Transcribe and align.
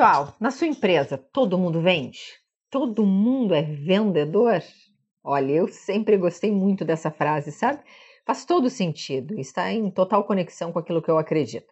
pessoal, 0.00 0.34
na 0.40 0.50
sua 0.50 0.66
empresa, 0.66 1.18
todo 1.18 1.58
mundo 1.58 1.82
vende? 1.82 2.20
Todo 2.70 3.04
mundo 3.04 3.54
é 3.54 3.62
vendedor? 3.62 4.62
Olha, 5.22 5.52
eu 5.52 5.68
sempre 5.68 6.16
gostei 6.16 6.50
muito 6.50 6.84
dessa 6.84 7.10
frase, 7.10 7.52
sabe? 7.52 7.82
Faz 8.30 8.44
todo 8.44 8.70
sentido, 8.70 9.36
está 9.40 9.72
em 9.72 9.90
total 9.90 10.22
conexão 10.22 10.70
com 10.70 10.78
aquilo 10.78 11.02
que 11.02 11.10
eu 11.10 11.18
acredito. 11.18 11.66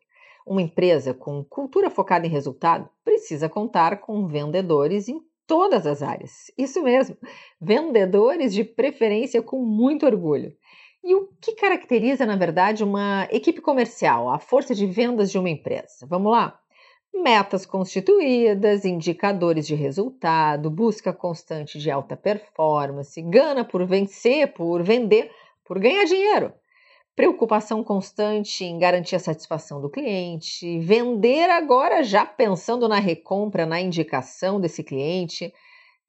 Uma 0.44 0.60
empresa 0.60 1.14
com 1.14 1.44
cultura 1.44 1.88
focada 1.88 2.26
em 2.26 2.30
resultado 2.30 2.90
precisa 3.04 3.48
contar 3.48 4.00
com 4.00 4.26
vendedores 4.26 5.08
em 5.08 5.20
todas 5.46 5.86
as 5.86 6.02
áreas. 6.02 6.50
Isso 6.58 6.82
mesmo, 6.82 7.16
vendedores 7.60 8.52
de 8.52 8.64
preferência 8.64 9.40
com 9.40 9.64
muito 9.64 10.04
orgulho. 10.04 10.52
E 11.04 11.14
o 11.14 11.28
que 11.40 11.52
caracteriza, 11.52 12.26
na 12.26 12.34
verdade, 12.34 12.82
uma 12.82 13.28
equipe 13.30 13.60
comercial, 13.60 14.28
a 14.28 14.40
força 14.40 14.74
de 14.74 14.84
vendas 14.84 15.30
de 15.30 15.38
uma 15.38 15.50
empresa? 15.50 16.08
Vamos 16.08 16.32
lá? 16.32 16.58
metas 17.14 17.66
constituídas, 17.66 18.84
indicadores 18.84 19.66
de 19.66 19.74
resultado, 19.74 20.70
busca 20.70 21.12
constante 21.12 21.78
de 21.78 21.90
alta 21.90 22.16
performance, 22.16 23.20
gana 23.22 23.64
por 23.64 23.84
vencer, 23.84 24.52
por 24.52 24.82
vender, 24.82 25.30
por 25.68 25.78
ganhar 25.78 26.04
dinheiro. 26.06 26.52
Preocupação 27.14 27.84
constante 27.84 28.64
em 28.64 28.78
garantir 28.78 29.16
a 29.16 29.20
satisfação 29.20 29.80
do 29.80 29.91
cliente, 29.91 30.78
vender 30.78 31.50
agora 31.50 32.02
já 32.02 32.24
pensando 32.24 32.88
na 32.88 32.98
recompra, 32.98 33.66
na 33.66 33.78
indicação 33.78 34.58
desse 34.58 34.83
cliente, 34.83 35.52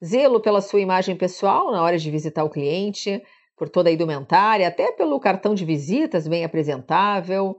zelo 0.02 0.40
pela 0.40 0.62
sua 0.62 0.80
imagem 0.80 1.14
pessoal 1.14 1.70
na 1.70 1.82
hora 1.82 1.98
de 1.98 2.10
visitar 2.10 2.42
o 2.42 2.48
cliente, 2.48 3.22
por 3.56 3.68
toda 3.68 3.90
a 3.90 3.92
indumentária, 3.92 4.66
até 4.66 4.92
pelo 4.92 5.20
cartão 5.20 5.54
de 5.54 5.66
visitas 5.66 6.26
bem 6.26 6.44
apresentável, 6.44 7.58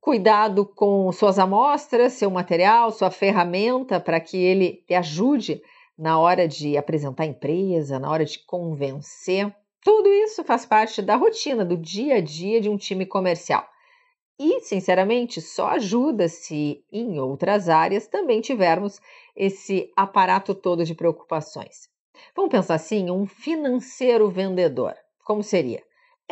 cuidado 0.00 0.66
com 0.66 1.10
suas 1.12 1.38
amostras, 1.38 2.12
seu 2.12 2.30
material, 2.30 2.90
sua 2.90 3.10
ferramenta, 3.10 3.98
para 3.98 4.20
que 4.20 4.36
ele 4.36 4.84
te 4.86 4.92
ajude 4.92 5.62
na 5.96 6.18
hora 6.18 6.46
de 6.46 6.76
apresentar 6.76 7.22
a 7.22 7.26
empresa, 7.26 7.98
na 7.98 8.10
hora 8.10 8.24
de 8.24 8.44
convencer. 8.44 9.54
Tudo 9.84 10.08
isso 10.12 10.44
faz 10.44 10.64
parte 10.64 11.02
da 11.02 11.16
rotina, 11.16 11.64
do 11.64 11.76
dia 11.76 12.16
a 12.16 12.20
dia 12.20 12.60
de 12.60 12.68
um 12.68 12.76
time 12.76 13.04
comercial. 13.04 13.66
E, 14.38 14.60
sinceramente, 14.60 15.40
só 15.40 15.68
ajuda 15.68 16.28
se 16.28 16.84
em 16.92 17.18
outras 17.18 17.68
áreas 17.68 18.06
também 18.06 18.40
tivermos 18.40 19.00
esse 19.36 19.92
aparato 19.96 20.54
todo 20.54 20.84
de 20.84 20.94
preocupações. 20.94 21.88
Vamos 22.34 22.50
pensar 22.50 22.74
assim: 22.74 23.10
um 23.10 23.26
financeiro 23.26 24.30
vendedor. 24.30 24.94
Como 25.24 25.42
seria? 25.42 25.82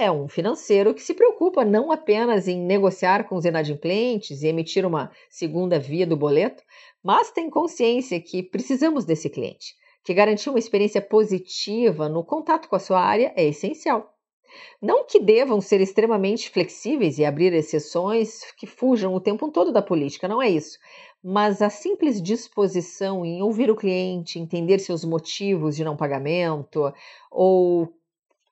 é 0.01 0.11
um 0.11 0.29
financeiro 0.29 0.95
que 0.95 1.03
se 1.03 1.13
preocupa 1.13 1.63
não 1.63 1.93
apenas 1.93 2.49
em 2.49 2.59
negociar 2.59 3.25
com 3.29 3.37
os 3.37 3.45
inadimplentes 3.45 4.43
e 4.43 4.47
emitir 4.47 4.87
uma 4.87 5.11
segunda 5.29 5.79
via 5.79 6.07
do 6.07 6.17
boleto, 6.17 6.63
mas 7.03 7.31
tem 7.31 7.51
consciência 7.51 8.19
que 8.19 8.43
precisamos 8.43 9.05
desse 9.05 9.29
cliente, 9.29 9.75
que 10.05 10.15
garantir 10.15 10.51
uma 10.51 10.59
experiência 10.59 11.01
positiva 11.01 12.09
no 12.09 12.25
contato 12.25 12.69
com 12.69 12.77
a 12.77 12.81
sua 12.81 13.01
área 13.01 13.33
é 13.37 13.45
essencial. 13.45 14.15
Não 14.83 15.05
que 15.07 15.21
devam 15.21 15.61
ser 15.61 15.81
extremamente 15.81 16.51
flexíveis 16.51 17.19
e 17.19 17.25
abrir 17.25 17.53
exceções 17.53 18.51
que 18.57 18.67
fujam 18.67 19.15
o 19.15 19.21
tempo 19.21 19.51
todo 19.51 19.73
da 19.73 19.83
política, 19.83 20.27
não 20.27 20.43
é 20.43 20.49
isso. 20.49 20.79
Mas 21.23 21.63
a 21.63 21.71
simples 21.71 22.21
disposição 22.21 23.25
em 23.25 23.43
ouvir 23.43 23.71
o 23.71 23.77
cliente, 23.77 24.39
entender 24.39 24.79
seus 24.79 25.05
motivos 25.05 25.77
de 25.77 25.85
não 25.85 25.97
pagamento, 25.97 26.93
ou 27.31 27.93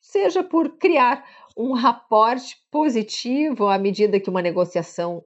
seja 0.00 0.42
por 0.44 0.76
criar 0.76 1.24
um 1.56 1.72
raporte 1.72 2.56
positivo 2.70 3.66
à 3.66 3.78
medida 3.78 4.20
que 4.20 4.30
uma 4.30 4.42
negociação 4.42 5.24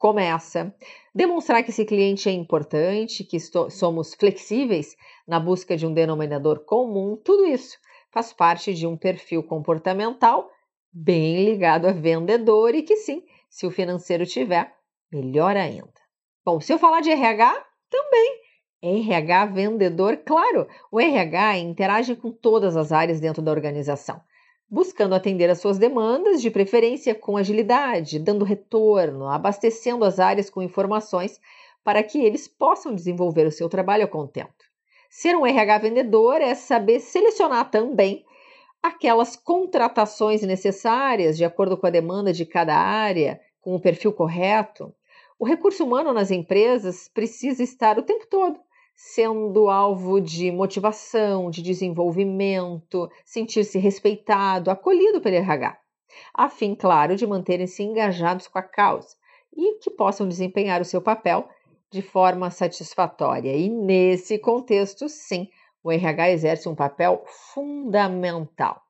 começa. 0.00 0.74
Demonstrar 1.14 1.62
que 1.62 1.70
esse 1.70 1.84
cliente 1.84 2.28
é 2.28 2.32
importante, 2.32 3.22
que 3.22 3.38
somos 3.70 4.14
flexíveis 4.14 4.96
na 5.28 5.38
busca 5.38 5.76
de 5.76 5.86
um 5.86 5.92
denominador 5.92 6.64
comum, 6.64 7.16
tudo 7.22 7.46
isso 7.46 7.78
faz 8.10 8.32
parte 8.32 8.74
de 8.74 8.86
um 8.86 8.96
perfil 8.96 9.42
comportamental 9.42 10.50
bem 10.90 11.44
ligado 11.44 11.86
a 11.86 11.92
vendedor 11.92 12.74
e 12.74 12.82
que 12.82 12.96
sim, 12.96 13.22
se 13.48 13.66
o 13.66 13.70
financeiro 13.70 14.26
tiver, 14.26 14.74
melhor 15.12 15.56
ainda. 15.56 15.92
Bom, 16.44 16.60
se 16.60 16.72
eu 16.72 16.78
falar 16.78 17.02
de 17.02 17.10
RH, 17.10 17.66
também. 17.90 18.40
RH 18.82 19.46
vendedor, 19.46 20.16
claro, 20.24 20.66
o 20.90 20.98
RH 20.98 21.58
interage 21.58 22.16
com 22.16 22.32
todas 22.32 22.74
as 22.74 22.90
áreas 22.90 23.20
dentro 23.20 23.42
da 23.42 23.52
organização 23.52 24.20
buscando 24.70 25.14
atender 25.14 25.50
às 25.50 25.58
suas 25.58 25.78
demandas, 25.78 26.40
de 26.40 26.50
preferência 26.50 27.12
com 27.14 27.36
agilidade, 27.36 28.20
dando 28.20 28.44
retorno, 28.44 29.26
abastecendo 29.26 30.04
as 30.04 30.20
áreas 30.20 30.48
com 30.48 30.62
informações 30.62 31.40
para 31.82 32.02
que 32.02 32.22
eles 32.22 32.46
possam 32.46 32.94
desenvolver 32.94 33.46
o 33.46 33.50
seu 33.50 33.68
trabalho 33.68 34.04
a 34.04 34.08
contento. 34.08 34.70
Ser 35.10 35.34
um 35.36 35.44
RH 35.44 35.78
vendedor 35.78 36.40
é 36.40 36.54
saber 36.54 37.00
selecionar 37.00 37.68
também 37.68 38.24
aquelas 38.80 39.34
contratações 39.34 40.42
necessárias 40.42 41.36
de 41.36 41.44
acordo 41.44 41.76
com 41.76 41.86
a 41.86 41.90
demanda 41.90 42.32
de 42.32 42.46
cada 42.46 42.76
área, 42.76 43.40
com 43.60 43.74
o 43.74 43.80
perfil 43.80 44.12
correto. 44.12 44.94
O 45.36 45.44
recurso 45.44 45.84
humano 45.84 46.12
nas 46.12 46.30
empresas 46.30 47.08
precisa 47.08 47.62
estar 47.62 47.98
o 47.98 48.02
tempo 48.02 48.26
todo 48.28 48.60
sendo 49.02 49.70
alvo 49.70 50.20
de 50.20 50.52
motivação, 50.52 51.50
de 51.50 51.62
desenvolvimento, 51.62 53.10
sentir-se 53.24 53.78
respeitado, 53.78 54.70
acolhido 54.70 55.22
pelo 55.22 55.36
RH, 55.36 55.78
a 56.34 56.50
fim, 56.50 56.74
claro, 56.74 57.16
de 57.16 57.26
manterem-se 57.26 57.82
engajados 57.82 58.46
com 58.46 58.58
a 58.58 58.62
causa 58.62 59.16
e 59.56 59.78
que 59.78 59.90
possam 59.90 60.28
desempenhar 60.28 60.82
o 60.82 60.84
seu 60.84 61.00
papel 61.00 61.48
de 61.90 62.02
forma 62.02 62.50
satisfatória. 62.50 63.56
E 63.56 63.70
nesse 63.70 64.38
contexto, 64.38 65.08
sim, 65.08 65.48
o 65.82 65.90
RH 65.90 66.30
exerce 66.32 66.68
um 66.68 66.74
papel 66.74 67.24
fundamental. 67.26 68.82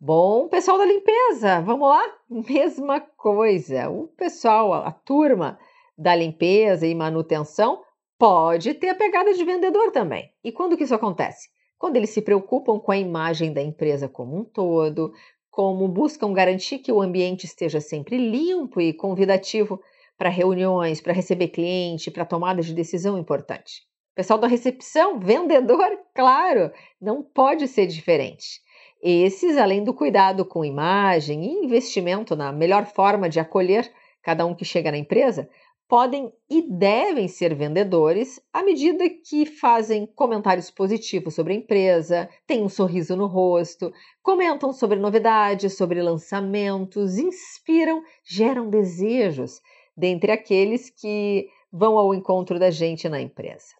Bom, 0.00 0.46
pessoal 0.48 0.78
da 0.78 0.86
limpeza, 0.86 1.60
vamos 1.60 1.88
lá? 1.88 2.02
Mesma 2.30 3.00
coisa. 3.00 3.90
O 3.90 4.06
pessoal, 4.16 4.72
a 4.72 4.92
turma 4.92 5.58
da 5.98 6.14
limpeza 6.14 6.86
e 6.86 6.94
manutenção 6.94 7.83
Pode 8.18 8.74
ter 8.74 8.90
a 8.90 8.94
pegada 8.94 9.34
de 9.34 9.44
vendedor 9.44 9.90
também. 9.90 10.30
E 10.42 10.52
quando 10.52 10.76
que 10.76 10.84
isso 10.84 10.94
acontece? 10.94 11.48
Quando 11.76 11.96
eles 11.96 12.10
se 12.10 12.22
preocupam 12.22 12.78
com 12.78 12.92
a 12.92 12.96
imagem 12.96 13.52
da 13.52 13.60
empresa 13.60 14.08
como 14.08 14.38
um 14.38 14.44
todo, 14.44 15.12
como 15.50 15.86
buscam 15.88 16.32
garantir 16.32 16.78
que 16.78 16.92
o 16.92 17.02
ambiente 17.02 17.44
esteja 17.44 17.80
sempre 17.80 18.16
limpo 18.16 18.80
e 18.80 18.92
convidativo 18.92 19.80
para 20.16 20.28
reuniões, 20.28 21.00
para 21.00 21.12
receber 21.12 21.48
cliente, 21.48 22.10
para 22.10 22.24
tomada 22.24 22.62
de 22.62 22.72
decisão 22.72 23.18
importante. 23.18 23.82
Pessoal 24.14 24.38
da 24.38 24.46
recepção, 24.46 25.18
vendedor, 25.20 25.98
claro, 26.14 26.70
não 27.00 27.22
pode 27.22 27.66
ser 27.66 27.86
diferente. 27.86 28.60
Esses, 29.02 29.56
além 29.56 29.84
do 29.84 29.92
cuidado 29.92 30.44
com 30.44 30.64
imagem 30.64 31.44
e 31.44 31.64
investimento 31.64 32.34
na 32.34 32.52
melhor 32.52 32.86
forma 32.86 33.28
de 33.28 33.38
acolher 33.38 33.92
cada 34.22 34.46
um 34.46 34.54
que 34.54 34.64
chega 34.64 34.90
na 34.90 34.96
empresa, 34.96 35.48
podem 35.88 36.32
e 36.48 36.62
devem 36.62 37.28
ser 37.28 37.54
vendedores 37.54 38.40
à 38.52 38.62
medida 38.62 39.08
que 39.08 39.44
fazem 39.44 40.06
comentários 40.06 40.70
positivos 40.70 41.34
sobre 41.34 41.52
a 41.52 41.56
empresa, 41.56 42.28
têm 42.46 42.62
um 42.62 42.68
sorriso 42.68 43.16
no 43.16 43.26
rosto, 43.26 43.92
comentam 44.22 44.72
sobre 44.72 44.98
novidades, 44.98 45.76
sobre 45.76 46.00
lançamentos, 46.02 47.18
inspiram, 47.18 48.02
geram 48.24 48.68
desejos 48.68 49.60
dentre 49.96 50.32
aqueles 50.32 50.90
que 50.90 51.48
vão 51.72 51.98
ao 51.98 52.14
encontro 52.14 52.58
da 52.58 52.70
gente 52.70 53.08
na 53.08 53.20
empresa. 53.20 53.74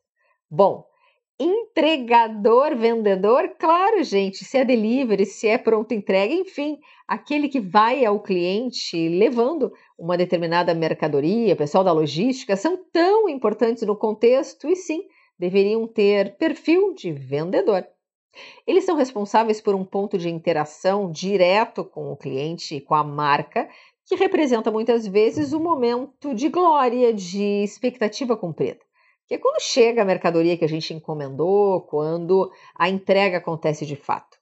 Bom, 0.51 0.85
entregador, 1.39 2.77
vendedor, 2.77 3.57
claro, 3.59 4.03
gente, 4.05 4.45
se 4.45 4.57
é 4.57 4.65
delivery, 4.65 5.27
se 5.27 5.49
é 5.49 5.59
pronto 5.59 5.93
entrega, 5.93 6.33
enfim, 6.33 6.79
aquele 7.09 7.49
que 7.49 7.61
vai 7.61 8.05
ao 8.05 8.21
cliente 8.21 9.09
levando 9.09 9.73
uma 9.99 10.17
determinada 10.17 10.73
mercadoria, 10.75 11.57
pessoal 11.57 11.83
da 11.83 11.93
logística, 11.93 12.57
são 12.57 12.79
tão 12.93 13.29
importantes 13.29 13.83
no 13.83 13.97
contexto 13.97 14.69
e 14.69 14.77
sim, 14.77 15.03
deveriam 15.39 15.87
ter 15.89 16.37
perfil 16.37 16.95
de 16.95 17.11
vendedor. 17.11 17.85
Eles 18.67 18.85
são 18.85 18.97
responsáveis 18.97 19.61
por 19.61 19.75
um 19.75 19.85
ponto 19.85 20.17
de 20.17 20.29
interação 20.29 21.11
direto 21.11 21.85
com 21.85 22.13
o 22.13 22.17
cliente 22.17 22.77
e 22.77 22.81
com 22.81 22.95
a 22.95 23.05
marca, 23.05 23.69
que 24.07 24.17
representa 24.17 24.71
muitas 24.71 25.07
vezes 25.07 25.53
o 25.53 25.59
um 25.59 25.63
momento 25.63 26.35
de 26.35 26.49
glória, 26.49 27.13
de 27.13 27.63
expectativa 27.63 28.37
cumprida. 28.37 28.81
Que 29.35 29.39
é 29.39 29.41
quando 29.41 29.61
chega 29.61 30.03
a 30.03 30.05
mercadoria 30.05 30.57
que 30.57 30.65
a 30.65 30.69
gente 30.69 30.95
encomendou, 30.95 31.81
quando 31.81 32.53
a 32.79 32.89
entrega 32.89 33.39
acontece 33.39 33.85
de 33.85 33.97
fato. 33.97 34.39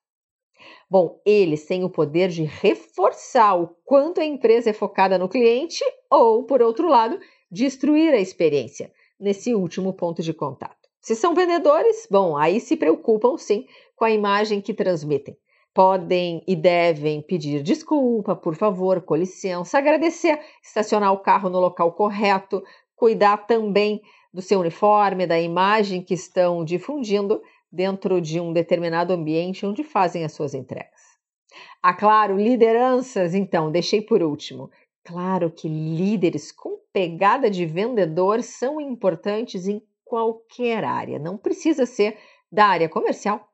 Bom, 0.91 1.19
eles 1.25 1.65
têm 1.65 1.83
o 1.83 1.89
poder 1.89 2.29
de 2.29 2.43
reforçar 2.43 3.55
o 3.55 3.69
quanto 3.87 4.21
a 4.21 4.25
empresa 4.25 4.69
é 4.69 4.75
focada 4.75 5.17
no 5.17 5.31
cliente 5.31 5.83
ou, 6.11 6.45
por 6.45 6.61
outro 6.61 6.89
lado, 6.89 7.19
destruir 7.51 8.13
a 8.13 8.21
experiência 8.21 8.93
nesse 9.19 9.55
último 9.55 9.95
ponto 9.95 10.23
de 10.23 10.35
contato. 10.35 10.91
Se 11.01 11.17
são 11.17 11.35
vendedores, 11.35 12.07
bom, 12.11 12.37
aí 12.37 12.61
se 12.61 12.77
preocupam 12.77 13.39
sim 13.39 13.65
com 13.97 14.05
a 14.05 14.11
imagem 14.11 14.61
que 14.61 14.75
transmitem. 14.75 15.35
Podem 15.73 16.45
e 16.47 16.55
devem 16.55 17.23
pedir 17.23 17.63
desculpa, 17.63 18.37
por 18.37 18.57
favor, 18.57 19.01
com 19.01 19.17
licença, 19.17 19.79
agradecer, 19.79 20.39
estacionar 20.63 21.15
o 21.15 21.21
carro 21.21 21.49
no 21.49 21.61
local 21.61 21.93
correto, 21.93 22.63
cuidar 22.95 23.47
também 23.47 24.03
do 24.33 24.41
seu 24.41 24.61
uniforme, 24.61 25.27
da 25.27 25.41
imagem 25.41 26.03
que 26.03 26.15
estão 26.15 26.65
difundindo 26.65 27.43
dentro 27.71 28.21
de 28.21 28.41
um 28.41 28.53
determinado 28.53 29.13
ambiente 29.13 29.67
onde 29.67 29.83
fazem 29.83 30.25
as 30.25 30.33
suas 30.33 30.55
entregas. 30.55 31.01
Ah, 31.83 31.95
claro, 31.95 32.37
lideranças, 32.37 33.35
então, 33.35 33.71
deixei 33.71 34.01
por 34.01 34.23
último. 34.23 34.71
Claro 35.05 35.51
que 35.51 35.69
líderes 35.69 36.53
com 36.53 36.79
pegada 36.93 37.51
de 37.51 37.67
vendedor 37.67 38.43
são 38.43 38.81
importantes 38.81 39.67
em 39.67 39.83
qualquer 40.05 40.85
área, 40.85 41.19
não 41.19 41.37
precisa 41.37 41.87
ser 41.87 42.19
da 42.51 42.67
área 42.67 42.89
comercial. 42.89 43.52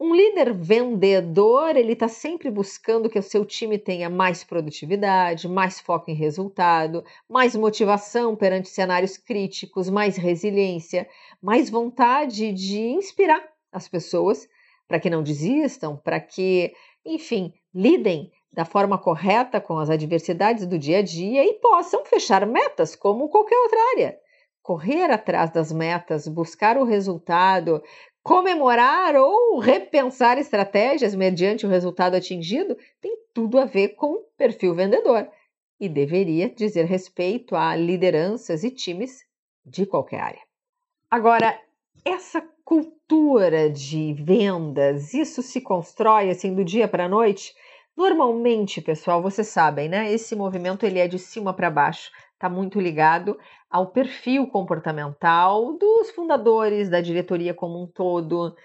Um 0.00 0.14
líder 0.14 0.54
vendedor, 0.54 1.74
ele 1.74 1.94
está 1.94 2.06
sempre 2.06 2.48
buscando 2.52 3.10
que 3.10 3.18
o 3.18 3.22
seu 3.22 3.44
time 3.44 3.76
tenha 3.76 4.08
mais 4.08 4.44
produtividade, 4.44 5.48
mais 5.48 5.80
foco 5.80 6.08
em 6.08 6.14
resultado, 6.14 7.04
mais 7.28 7.56
motivação 7.56 8.36
perante 8.36 8.68
cenários 8.68 9.16
críticos, 9.16 9.90
mais 9.90 10.16
resiliência, 10.16 11.08
mais 11.42 11.68
vontade 11.68 12.52
de 12.52 12.80
inspirar 12.80 13.42
as 13.72 13.88
pessoas 13.88 14.48
para 14.86 15.00
que 15.00 15.10
não 15.10 15.20
desistam, 15.20 15.96
para 15.96 16.20
que, 16.20 16.72
enfim, 17.04 17.52
lidem 17.74 18.30
da 18.52 18.64
forma 18.64 18.98
correta 18.98 19.60
com 19.60 19.78
as 19.78 19.90
adversidades 19.90 20.64
do 20.64 20.78
dia 20.78 20.98
a 20.98 21.02
dia 21.02 21.44
e 21.44 21.54
possam 21.54 22.04
fechar 22.04 22.46
metas 22.46 22.94
como 22.94 23.28
qualquer 23.28 23.58
outra 23.58 23.78
área. 23.96 24.18
Correr 24.62 25.10
atrás 25.10 25.50
das 25.50 25.72
metas, 25.72 26.28
buscar 26.28 26.76
o 26.76 26.84
resultado, 26.84 27.82
comemorar 28.22 29.16
ou 29.16 29.58
repensar 29.58 30.38
estratégias 30.38 31.14
mediante 31.14 31.66
o 31.66 31.68
resultado 31.68 32.14
atingido 32.14 32.76
tem 33.00 33.16
tudo 33.32 33.58
a 33.58 33.64
ver 33.64 33.90
com 33.90 34.24
perfil 34.36 34.74
vendedor 34.74 35.28
e 35.80 35.88
deveria 35.88 36.50
dizer 36.50 36.84
respeito 36.84 37.54
a 37.54 37.74
lideranças 37.76 38.64
e 38.64 38.70
times 38.70 39.24
de 39.64 39.86
qualquer 39.86 40.20
área. 40.20 40.40
Agora, 41.10 41.58
essa 42.04 42.42
cultura 42.64 43.70
de 43.70 44.12
vendas, 44.12 45.14
isso 45.14 45.42
se 45.42 45.60
constrói 45.60 46.30
assim 46.30 46.54
do 46.54 46.64
dia 46.64 46.88
para 46.88 47.04
a 47.04 47.08
noite? 47.08 47.54
Normalmente, 47.96 48.80
pessoal, 48.80 49.22
vocês 49.22 49.48
sabem, 49.48 49.88
né? 49.88 50.12
Esse 50.12 50.36
movimento 50.36 50.84
ele 50.84 50.98
é 50.98 51.08
de 51.08 51.18
cima 51.18 51.54
para 51.54 51.70
baixo 51.70 52.10
está 52.38 52.48
muito 52.48 52.80
ligado 52.80 53.36
ao 53.68 53.88
perfil 53.88 54.46
comportamental 54.46 55.76
dos 55.76 56.10
fundadores, 56.12 56.88
da 56.88 57.00
diretoria 57.00 57.52
como 57.52 57.82
um 57.82 57.86
todo. 57.86 58.56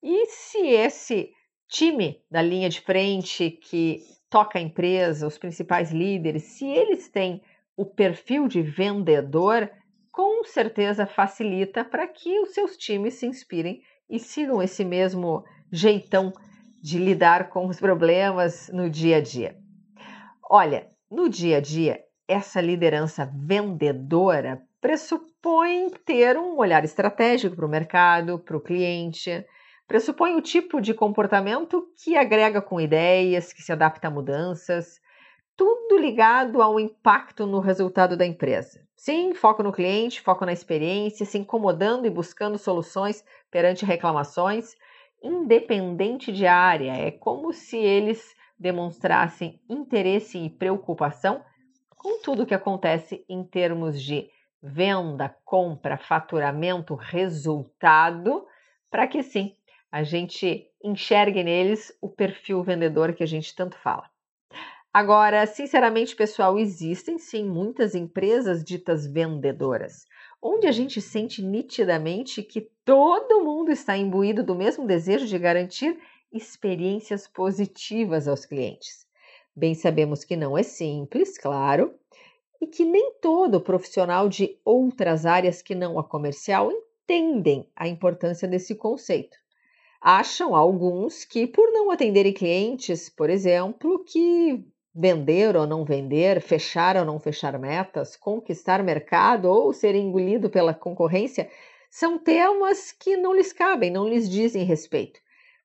E 0.00 0.26
se 0.26 0.58
esse 0.68 1.30
time 1.68 2.22
da 2.30 2.40
linha 2.40 2.68
de 2.68 2.80
frente 2.80 3.50
que 3.50 4.00
toca 4.30 4.60
a 4.60 4.62
empresa, 4.62 5.26
os 5.26 5.36
principais 5.36 5.90
líderes, 5.90 6.44
se 6.44 6.66
eles 6.66 7.08
têm 7.10 7.42
o 7.76 7.84
perfil 7.84 8.46
de 8.46 8.62
vendedor, 8.62 9.68
com 10.12 10.44
certeza 10.44 11.04
facilita 11.04 11.84
para 11.84 12.06
que 12.06 12.38
os 12.38 12.54
seus 12.54 12.76
times 12.76 13.14
se 13.14 13.26
inspirem 13.26 13.82
e 14.08 14.20
sigam 14.20 14.62
esse 14.62 14.84
mesmo 14.84 15.44
jeitão 15.70 16.32
de 16.80 16.98
lidar 16.98 17.48
com 17.48 17.66
os 17.66 17.80
problemas 17.80 18.70
no 18.72 18.88
dia 18.88 19.16
a 19.16 19.20
dia. 19.20 19.56
Olha, 20.48 20.88
no 21.10 21.28
dia 21.28 21.56
a 21.56 21.60
dia 21.60 22.05
essa 22.28 22.60
liderança 22.60 23.30
vendedora 23.32 24.62
pressupõe 24.80 25.90
ter 26.04 26.36
um 26.36 26.56
olhar 26.56 26.84
estratégico 26.84 27.56
para 27.56 27.66
o 27.66 27.68
mercado, 27.68 28.38
para 28.38 28.56
o 28.56 28.60
cliente, 28.60 29.44
pressupõe 29.86 30.34
o 30.34 30.40
tipo 30.40 30.80
de 30.80 30.92
comportamento 30.92 31.86
que 32.02 32.16
agrega 32.16 32.60
com 32.60 32.80
ideias, 32.80 33.52
que 33.52 33.62
se 33.62 33.72
adapta 33.72 34.08
a 34.08 34.10
mudanças, 34.10 35.00
tudo 35.56 35.98
ligado 35.98 36.60
ao 36.60 36.78
impacto 36.78 37.46
no 37.46 37.60
resultado 37.60 38.16
da 38.16 38.26
empresa. 38.26 38.84
Sim, 38.94 39.34
foco 39.34 39.62
no 39.62 39.72
cliente, 39.72 40.20
foco 40.20 40.44
na 40.44 40.52
experiência, 40.52 41.24
se 41.24 41.38
incomodando 41.38 42.06
e 42.06 42.10
buscando 42.10 42.58
soluções 42.58 43.24
perante 43.50 43.84
reclamações, 43.84 44.74
independente 45.22 46.32
de 46.32 46.46
área. 46.46 46.92
É 46.92 47.10
como 47.10 47.52
se 47.52 47.76
eles 47.76 48.34
demonstrassem 48.58 49.60
interesse 49.68 50.38
e 50.38 50.50
preocupação 50.50 51.42
com 52.06 52.20
tudo 52.20 52.44
o 52.44 52.46
que 52.46 52.54
acontece 52.54 53.24
em 53.28 53.42
termos 53.42 54.00
de 54.00 54.30
venda, 54.62 55.36
compra, 55.44 55.98
faturamento, 55.98 56.94
resultado, 56.94 58.46
para 58.88 59.08
que 59.08 59.24
sim 59.24 59.56
a 59.90 60.04
gente 60.04 60.70
enxergue 60.84 61.42
neles 61.42 61.92
o 62.00 62.08
perfil 62.08 62.62
vendedor 62.62 63.12
que 63.12 63.24
a 63.24 63.26
gente 63.26 63.52
tanto 63.56 63.76
fala. 63.78 64.08
Agora, 64.94 65.44
sinceramente, 65.48 66.14
pessoal, 66.14 66.56
existem 66.56 67.18
sim 67.18 67.44
muitas 67.44 67.92
empresas 67.96 68.62
ditas 68.62 69.04
vendedoras, 69.04 70.06
onde 70.40 70.68
a 70.68 70.72
gente 70.72 71.00
sente 71.00 71.42
nitidamente 71.42 72.40
que 72.40 72.70
todo 72.84 73.44
mundo 73.44 73.72
está 73.72 73.96
imbuído 73.96 74.44
do 74.44 74.54
mesmo 74.54 74.86
desejo 74.86 75.26
de 75.26 75.36
garantir 75.40 75.98
experiências 76.32 77.26
positivas 77.26 78.28
aos 78.28 78.46
clientes. 78.46 79.05
Bem 79.58 79.74
sabemos 79.74 80.22
que 80.22 80.36
não 80.36 80.56
é 80.56 80.62
simples, 80.62 81.38
claro, 81.38 81.94
e 82.60 82.66
que 82.66 82.84
nem 82.84 83.14
todo 83.22 83.58
profissional 83.58 84.28
de 84.28 84.58
outras 84.62 85.24
áreas 85.24 85.62
que 85.62 85.74
não 85.74 85.98
a 85.98 86.04
comercial 86.04 86.70
entendem 86.70 87.66
a 87.74 87.88
importância 87.88 88.46
desse 88.46 88.74
conceito. 88.74 89.38
Acham 89.98 90.54
alguns 90.54 91.24
que, 91.24 91.46
por 91.46 91.72
não 91.72 91.90
atenderem 91.90 92.34
clientes, 92.34 93.08
por 93.08 93.30
exemplo, 93.30 94.04
que 94.04 94.62
vender 94.94 95.56
ou 95.56 95.66
não 95.66 95.86
vender, 95.86 96.42
fechar 96.42 96.94
ou 96.98 97.06
não 97.06 97.18
fechar 97.18 97.58
metas, 97.58 98.14
conquistar 98.14 98.82
mercado 98.82 99.46
ou 99.46 99.72
ser 99.72 99.94
engolido 99.94 100.50
pela 100.50 100.74
concorrência, 100.74 101.48
são 101.90 102.18
temas 102.18 102.92
que 102.92 103.16
não 103.16 103.34
lhes 103.34 103.54
cabem, 103.54 103.90
não 103.90 104.06
lhes 104.06 104.28
dizem 104.28 104.64
respeito, 104.64 105.18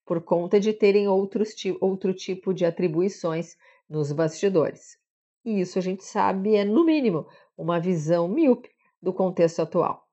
por 0.06 0.24
conta 0.24 0.62
de 0.62 0.72
terem 0.72 1.10
outros, 1.10 1.54
outro 1.82 2.14
tipo 2.14 2.54
de 2.54 2.66
atribuições 2.66 3.58
nos 3.92 4.12
bastidores. 4.12 4.98
E 5.44 5.60
isso 5.60 5.78
a 5.78 5.82
gente 5.82 6.04
sabe 6.04 6.56
é, 6.56 6.64
no 6.64 6.86
mínimo, 6.86 7.28
uma 7.58 7.80
visão 7.80 8.28
míope 8.28 8.70
do 9.02 9.12
contexto 9.12 9.62
atual. 9.62 10.08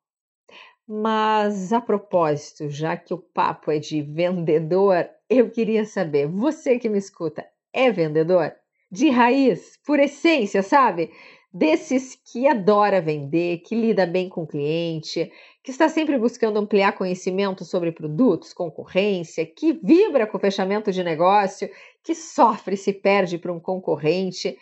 Mas 0.86 1.72
a 1.72 1.80
propósito, 1.80 2.68
já 2.68 2.96
que 2.96 3.14
o 3.14 3.18
papo 3.18 3.70
é 3.70 3.78
de 3.78 4.02
vendedor, 4.02 5.08
eu 5.28 5.50
queria 5.50 5.84
saber, 5.84 6.26
você 6.26 6.78
que 6.78 6.88
me 6.88 6.98
escuta, 6.98 7.46
é 7.72 7.90
vendedor? 7.90 8.52
De 8.90 9.10
raiz, 9.10 9.78
por 9.84 10.00
essência, 10.00 10.62
sabe? 10.62 11.10
Desses 11.52 12.14
que 12.14 12.48
adora 12.48 13.02
vender, 13.02 13.58
que 13.58 13.74
lida 13.74 14.06
bem 14.06 14.30
com 14.30 14.42
o 14.42 14.46
cliente, 14.46 15.30
que 15.62 15.70
está 15.70 15.88
sempre 15.90 16.16
buscando 16.18 16.58
ampliar 16.58 16.92
conhecimento 16.92 17.62
sobre 17.66 17.92
produtos, 17.92 18.54
concorrência, 18.54 19.44
que 19.44 19.74
vibra 19.82 20.26
com 20.26 20.38
o 20.38 20.40
fechamento 20.40 20.90
de 20.90 21.04
negócio, 21.04 21.68
que 22.08 22.14
sofre 22.14 22.74
se 22.74 22.90
perde 22.90 23.36
para 23.36 23.52
um 23.52 23.60
concorrente. 23.60 24.56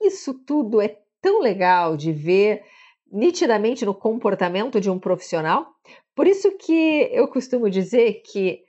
Isso 0.00 0.32
tudo 0.46 0.80
é 0.80 0.96
tão 1.20 1.40
legal 1.40 1.96
de 1.96 2.12
ver 2.12 2.62
nitidamente 3.10 3.84
no 3.84 3.92
comportamento 3.92 4.80
de 4.80 4.88
um 4.88 5.00
profissional. 5.00 5.66
Por 6.14 6.28
isso 6.28 6.56
que 6.56 7.08
eu 7.10 7.26
costumo 7.26 7.68
dizer 7.68 8.22
que 8.24 8.60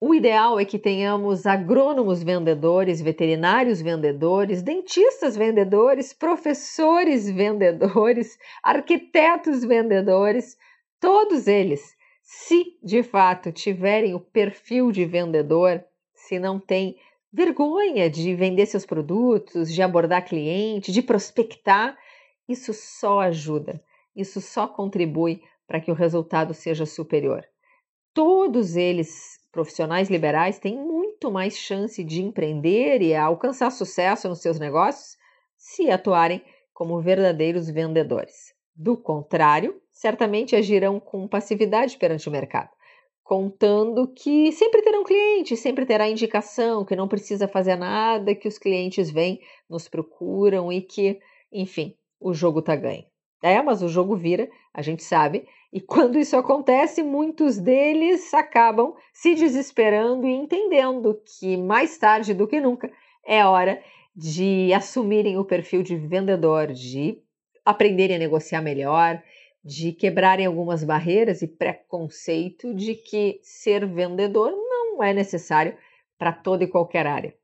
o 0.00 0.12
ideal 0.12 0.58
é 0.58 0.64
que 0.64 0.76
tenhamos 0.76 1.46
agrônomos 1.46 2.20
vendedores, 2.20 3.00
veterinários 3.00 3.80
vendedores, 3.80 4.60
dentistas 4.60 5.36
vendedores, 5.36 6.12
professores 6.12 7.30
vendedores, 7.30 8.36
arquitetos 8.60 9.64
vendedores, 9.64 10.56
Todos 11.00 11.46
eles, 11.46 11.96
se 12.22 12.76
de 12.82 13.04
fato 13.04 13.52
tiverem 13.52 14.14
o 14.14 14.20
perfil 14.20 14.90
de 14.90 15.04
vendedor, 15.04 15.84
se 16.12 16.40
não 16.40 16.58
tem 16.58 16.96
vergonha 17.32 18.08
de 18.10 18.34
vender 18.34 18.66
seus 18.66 18.86
produtos, 18.86 19.72
de 19.72 19.82
abordar 19.82 20.26
cliente, 20.26 20.92
de 20.92 21.02
prospectar, 21.02 21.96
isso 22.48 22.72
só 22.72 23.20
ajuda, 23.20 23.82
isso 24.16 24.40
só 24.40 24.66
contribui 24.66 25.42
para 25.66 25.80
que 25.80 25.90
o 25.90 25.94
resultado 25.94 26.54
seja 26.54 26.86
superior. 26.86 27.44
Todos 28.14 28.74
eles, 28.74 29.38
profissionais 29.52 30.08
liberais, 30.08 30.58
têm 30.58 30.76
muito 30.76 31.30
mais 31.30 31.56
chance 31.56 32.02
de 32.02 32.22
empreender 32.22 33.02
e 33.02 33.14
alcançar 33.14 33.70
sucesso 33.70 34.28
nos 34.28 34.40
seus 34.40 34.58
negócios 34.58 35.16
se 35.56 35.90
atuarem 35.90 36.42
como 36.72 37.00
verdadeiros 37.00 37.68
vendedores. 37.68 38.54
Do 38.74 38.96
contrário, 38.96 39.80
certamente 39.90 40.56
agirão 40.56 40.98
com 40.98 41.28
passividade 41.28 41.96
perante 41.96 42.28
o 42.28 42.32
mercado, 42.32 42.70
contando 43.28 44.08
que 44.08 44.50
sempre 44.52 44.80
terão 44.80 45.04
cliente, 45.04 45.54
sempre 45.54 45.84
terá 45.84 46.08
indicação, 46.08 46.82
que 46.82 46.96
não 46.96 47.06
precisa 47.06 47.46
fazer 47.46 47.76
nada, 47.76 48.34
que 48.34 48.48
os 48.48 48.56
clientes 48.56 49.10
vêm, 49.10 49.38
nos 49.68 49.86
procuram 49.86 50.72
e 50.72 50.80
que, 50.80 51.20
enfim, 51.52 51.94
o 52.18 52.32
jogo 52.32 52.62
tá 52.62 52.74
ganho. 52.74 53.04
É, 53.42 53.60
mas 53.60 53.82
o 53.82 53.88
jogo 53.88 54.16
vira, 54.16 54.48
a 54.72 54.80
gente 54.80 55.04
sabe, 55.04 55.46
e 55.70 55.78
quando 55.78 56.18
isso 56.18 56.38
acontece, 56.38 57.02
muitos 57.02 57.58
deles 57.58 58.32
acabam 58.32 58.94
se 59.12 59.34
desesperando 59.34 60.26
e 60.26 60.32
entendendo 60.32 61.20
que 61.38 61.54
mais 61.54 61.98
tarde 61.98 62.32
do 62.32 62.48
que 62.48 62.58
nunca 62.62 62.90
é 63.26 63.44
hora 63.44 63.78
de 64.16 64.72
assumirem 64.72 65.36
o 65.36 65.44
perfil 65.44 65.82
de 65.82 65.96
vendedor, 65.96 66.68
de 66.68 67.18
aprenderem 67.62 68.16
a 68.16 68.18
negociar 68.18 68.62
melhor, 68.62 69.22
de 69.64 69.92
quebrarem 69.92 70.46
algumas 70.46 70.84
barreiras 70.84 71.42
e 71.42 71.46
preconceito 71.46 72.74
de 72.74 72.94
que 72.94 73.40
ser 73.42 73.86
vendedor 73.86 74.50
não 74.50 75.02
é 75.02 75.12
necessário 75.12 75.76
para 76.18 76.32
toda 76.32 76.64
e 76.64 76.68
qualquer 76.68 77.06
área. 77.06 77.34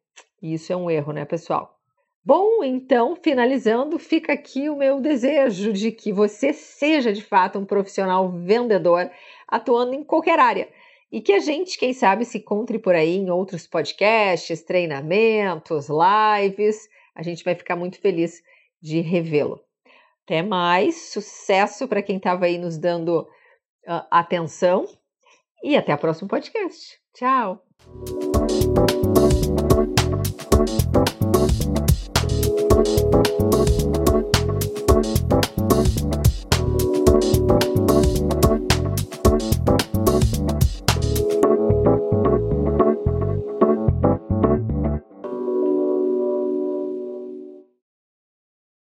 Isso 0.43 0.73
é 0.73 0.77
um 0.77 0.91
erro, 0.91 1.13
né, 1.13 1.25
pessoal? 1.25 1.79
Bom, 2.25 2.65
então, 2.65 3.15
finalizando, 3.15 3.99
fica 3.99 4.33
aqui 4.33 4.71
o 4.71 4.77
meu 4.77 5.01
desejo 5.01 5.73
de 5.73 5.93
que 5.93 6.11
você 6.13 6.55
seja 6.55 7.13
de 7.13 7.23
fato 7.23 7.59
um 7.59 7.67
profissional 7.67 8.31
vendedor 8.31 9.11
atuando 9.47 9.95
em 9.95 10.03
qualquer 10.03 10.39
área 10.39 10.69
e 11.13 11.21
que 11.21 11.33
a 11.33 11.39
gente, 11.39 11.79
quem 11.79 11.93
sabe, 11.93 12.25
se 12.25 12.39
encontre 12.39 12.79
por 12.79 12.95
aí 12.95 13.17
em 13.17 13.31
outros 13.31 13.67
podcasts, 13.67 14.63
treinamentos, 14.63 15.89
lives. 15.89 16.89
A 17.15 17.23
gente 17.23 17.45
vai 17.45 17.55
ficar 17.55 17.77
muito 17.77 18.01
feliz 18.01 18.43
de 18.81 19.01
revê-lo. 19.01 19.61
Até 20.25 20.43
mais, 20.43 21.13
sucesso 21.13 21.87
para 21.87 22.03
quem 22.03 22.17
estava 22.17 22.47
aí 22.47 22.57
nos 22.57 22.79
dando 22.79 23.21
uh, 23.87 24.07
atenção 24.11 24.87
e 25.63 25.77
até 25.77 25.95
o 25.95 25.99
próximo 25.99 26.29
podcast. 26.29 26.99
Tchau! 27.15 27.63